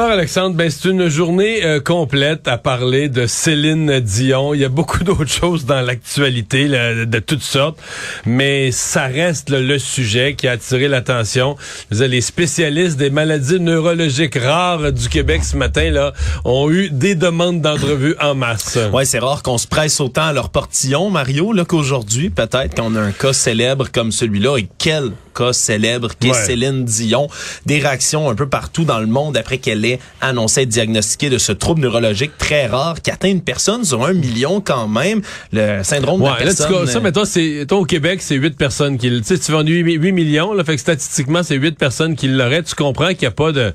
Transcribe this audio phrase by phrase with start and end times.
[0.00, 4.54] Alors Alexandre, ben c'est une journée euh, complète à parler de Céline Dion.
[4.54, 7.78] Il y a beaucoup d'autres choses dans l'actualité de toutes sortes,
[8.24, 11.54] mais ça reste le sujet qui a attiré l'attention.
[11.90, 16.14] Les spécialistes des maladies neurologiques rares du Québec ce matin là
[16.46, 18.78] ont eu des demandes d'entrevue en masse.
[18.94, 22.96] Ouais, c'est rare qu'on se presse autant à leur portillon, Mario, là qu'aujourd'hui, peut-être qu'on
[22.96, 24.56] a un cas célèbre comme celui-là.
[24.56, 25.10] Et quel
[25.40, 27.28] cas célèbre qu'est Céline Dion.
[27.66, 31.38] Des réactions un peu partout dans le monde après qu'elle ait annoncé être diagnostiquée de
[31.38, 35.22] ce trouble neurologique très rare qui atteint une personne sur un million quand même.
[35.52, 36.86] Le syndrome de la personne...
[36.86, 39.10] ça, mettons, c'est, au Québec, c'est huit personnes qui...
[39.10, 42.28] Tu sais, tu vends 8, 8 millions, là, fait que statistiquement, c'est huit personnes qui
[42.28, 42.62] l'auraient.
[42.62, 43.72] Tu comprends qu'il n'y a pas de...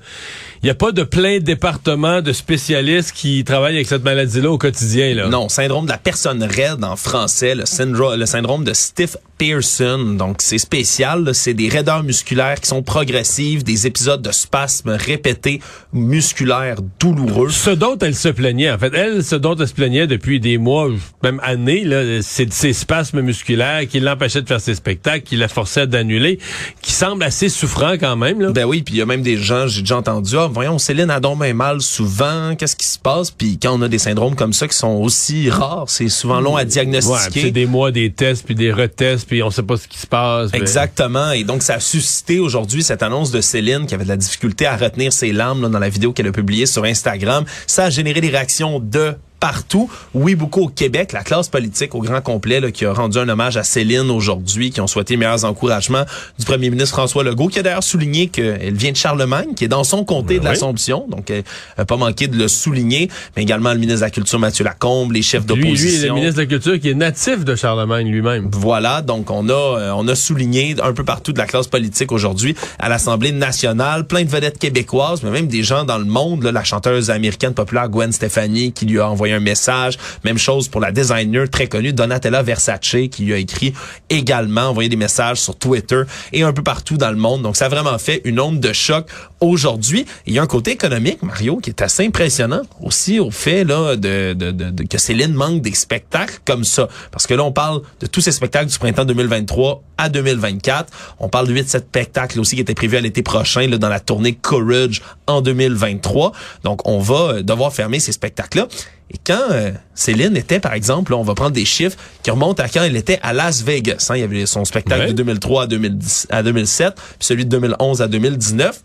[0.66, 4.58] Il n'y a pas de plein département de spécialistes qui travaillent avec cette maladie-là au
[4.58, 5.14] quotidien.
[5.14, 5.28] Là.
[5.28, 10.16] Non, syndrome de la personne raide en français, le, syndrome, le syndrome de Stiff Pearson.
[10.18, 11.36] Donc, c'est spécial.
[11.36, 15.62] C'est des raideurs musculaires qui sont progressives, des épisodes de spasmes répétés
[15.94, 17.52] musculaires douloureux.
[17.52, 20.58] Ce dont elle se plaignait, en fait, elle, ce dont elle se plaignait depuis des
[20.58, 20.90] mois,
[21.24, 25.48] même années, là, c'est ces spasmes musculaires qui l'empêchaient de faire ses spectacles, qui la
[25.48, 26.40] forçaient d'annuler,
[26.82, 28.42] qui semblent assez souffrants quand même.
[28.42, 28.52] Là.
[28.52, 31.10] Ben oui, puis il y a même des gens, j'ai déjà entendu, ah, voyons, Céline
[31.12, 33.30] a donc bien mal souvent, qu'est-ce qui se passe?
[33.30, 36.56] Puis quand on a des syndromes comme ça qui sont aussi rares, c'est souvent long
[36.56, 37.40] à diagnostiquer.
[37.40, 39.98] Ouais, c'est des mois, des tests, puis des retests, puis on sait pas ce qui
[39.98, 40.52] se passe.
[40.54, 41.32] Exactement.
[41.32, 44.66] Et donc, ça a suscité aujourd'hui cette annonce de Céline qui avait de la difficulté
[44.66, 47.44] à retenir ses larmes là, dans la vidéo qu'elle a publiée sur Instagram.
[47.68, 49.14] Ça a généré des réactions de
[49.46, 49.88] partout.
[50.16, 53.30] Oui, beaucoup au Québec, la classe politique au grand complet là, qui a rendu un
[53.30, 56.04] hommage à Céline aujourd'hui, qui ont souhaité meilleurs encouragements
[56.40, 59.68] du premier ministre François Legault, qui a d'ailleurs souligné qu'elle vient de Charlemagne, qui est
[59.68, 61.44] dans son comté ben de l'Assomption, donc elle
[61.78, 65.12] n'a pas manqué de le souligner, mais également le ministre de la Culture Mathieu Lacombe,
[65.12, 65.76] les chefs d'opposition.
[65.76, 68.50] Lui, lui, le ministre de la Culture qui est natif de Charlemagne lui-même.
[68.52, 72.12] Voilà, donc on a euh, on a souligné un peu partout de la classe politique
[72.12, 76.42] aujourd'hui à l'Assemblée nationale, plein de vedettes québécoises, mais même des gens dans le monde,
[76.42, 79.98] là, la chanteuse américaine populaire Gwen Stefani qui lui a envoyé un message.
[80.24, 83.74] Même chose pour la designer très connue Donatella Versace qui lui a écrit
[84.10, 86.04] également, envoyé des messages sur Twitter
[86.34, 87.42] et un peu partout dans le monde.
[87.42, 89.08] Donc ça a vraiment fait une onde de choc
[89.40, 90.06] aujourd'hui.
[90.26, 93.96] Il y a un côté économique, Mario, qui est assez impressionnant aussi au fait là
[93.96, 96.88] de, de, de, que Céline manque des spectacles comme ça.
[97.12, 100.92] Parce que là, on parle de tous ces spectacles du printemps 2023 à 2024.
[101.20, 103.90] On parle de 8 7 spectacles aussi qui étaient prévus à l'été prochain là, dans
[103.90, 106.32] la tournée Courage en 2023.
[106.64, 108.68] Donc, on va devoir fermer ces spectacles-là.
[109.12, 112.68] Et quand euh, Céline était, par exemple, on va prendre des chiffres qui remontent à
[112.68, 114.08] quand elle était à Las Vegas.
[114.10, 117.50] Hein, il y avait son spectacle de 2003 à, 2010, à 2007, puis celui de
[117.52, 118.82] 2011 à 2019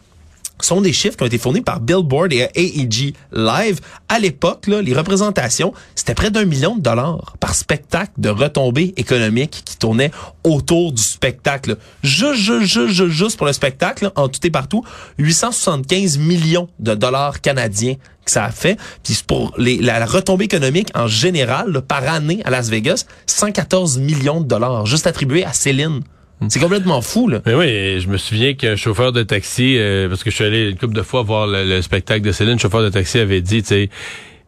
[0.67, 3.81] sont des chiffres qui ont été fournis par Billboard et AEG Live.
[4.09, 9.63] À l'époque, les représentations, c'était près d'un million de dollars par spectacle de retombées économiques
[9.65, 10.11] qui tournaient
[10.45, 11.77] autour du spectacle.
[12.03, 14.85] Juste, juste, juste, juste pour le spectacle, en tout et partout,
[15.19, 18.79] 875 millions de dollars canadiens que ça a fait.
[19.03, 24.47] Puis pour la, retombée économique en général, par année à Las Vegas, 114 millions de
[24.47, 26.03] dollars, juste attribués à Céline.
[26.49, 27.41] C'est complètement fou, là.
[27.45, 30.71] Mais oui, je me souviens qu'un chauffeur de taxi, euh, parce que je suis allé
[30.71, 33.63] une couple de fois voir le, spectacle de Céline, le chauffeur de taxi avait dit,
[33.63, 33.91] tu sais,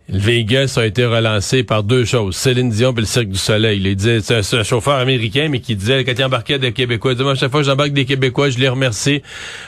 [0.09, 3.81] Vegas a été relancé par deux choses, Céline Dion et le Cirque du Soleil.
[3.83, 7.15] Il disait, c'est un, chauffeur américain, mais qui disait, quand il embarquait des Québécois, il
[7.15, 9.23] disait, moi, chaque fois que j'embarque des Québécois, je les remercie,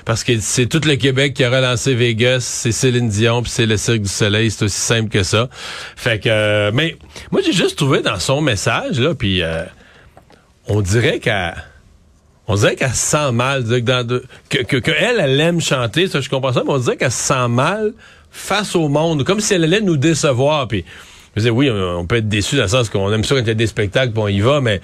[0.07, 3.67] parce que c'est tout le Québec qui a relancé Vegas, c'est Céline Dion, puis c'est
[3.67, 5.49] le Cirque du Soleil, c'est aussi simple que ça.
[5.95, 6.97] Fait que, euh, mais
[7.31, 9.65] moi, j'ai juste trouvé dans son message, là, puis euh,
[10.69, 11.55] on dirait qu'elle
[12.47, 16.53] on dirait qu'elle se sent mal, que, que, que, elle, aime chanter, ça je comprends
[16.53, 17.93] ça, mais on dirait qu'elle se sent mal
[18.31, 20.69] face au monde, comme si elle allait nous décevoir.
[20.69, 20.85] Puis,
[21.35, 23.49] je disais, oui, on peut être déçu dans le sens qu'on aime ça quand il
[23.49, 24.81] y a des spectacles, puis on y va, mais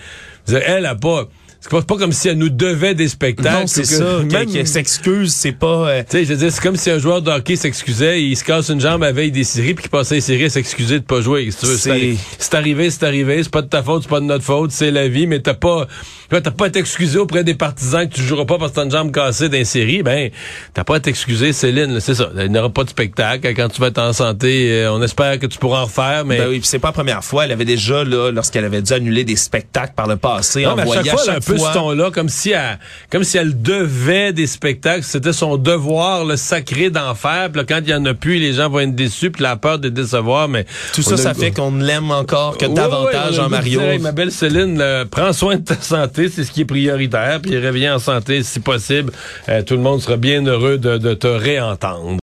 [0.48, 1.28] elle a pas
[1.60, 3.68] c'est pas, pas comme si elle nous devait des spectacles.
[3.68, 4.18] C'est ça.
[4.38, 5.88] même- Qu'elle s'excuse, c'est pas...
[5.88, 8.36] euh, Tu sais, je veux dire, c'est comme si un joueur de hockey s'excusait, il
[8.36, 10.98] se casse une jambe à veille des séries, puis qu'il passait les séries à s'excuser
[11.00, 11.50] de pas jouer.
[11.50, 14.20] Si C'est- c'est arri- c'est arrivé, c'est arrivé, c'est pas de ta faute, c'est pas
[14.20, 15.86] de notre faute, c'est la vie, mais t'as pas,
[16.30, 18.90] t'as pas à t'excuser auprès des partisans que tu joueras pas parce que t'as une
[18.90, 20.30] jambe cassée dans les séries, ben,
[20.74, 22.30] t'as pas à t'excuser, Céline, c'est ça.
[22.38, 23.52] Il n'y aura pas de spectacle.
[23.54, 26.38] Quand tu vas être en santé, euh, on espère que tu pourras en refaire, mais.
[26.38, 27.44] Ben oui, c'est pas la première fois.
[27.44, 30.82] Elle avait déjà, là, lorsqu'elle avait dû annuler des spectacles par le passé, Non, mais
[31.28, 32.78] à peu ce ton-là, comme si elle,
[33.10, 37.50] comme si elle devait des spectacles, c'était son devoir, le sacré d'en faire.
[37.50, 39.56] Puis là, quand il y en a plus, les gens vont être déçus, puis la
[39.56, 40.48] peur de décevoir.
[40.48, 44.12] Mais Tout ça, a ça fait qu'on l'aime encore que davantage, ouais, dire, Hey, ma
[44.12, 47.96] belle Céline, là, prends soin de ta santé, c'est ce qui est prioritaire, puis reviens
[47.96, 49.12] en santé si possible.
[49.48, 52.16] Euh, tout le monde sera bien heureux de, de te réentendre.